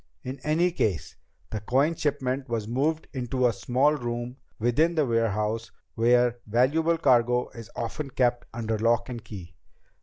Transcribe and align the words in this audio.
In 0.23 0.39
any 0.43 0.71
case, 0.71 1.15
the 1.51 1.59
coin 1.59 1.93
shipment 1.93 2.49
was 2.49 2.67
moved 2.67 3.07
into 3.13 3.45
a 3.45 3.53
small 3.53 3.93
room 3.93 4.37
within 4.57 4.95
the 4.95 5.05
warehouse 5.05 5.69
where 5.93 6.39
valuable 6.47 6.97
cargo 6.97 7.49
is 7.49 7.69
often 7.75 8.09
kept 8.09 8.47
under 8.51 8.79
lock 8.79 9.09
and 9.09 9.23
key. 9.23 9.53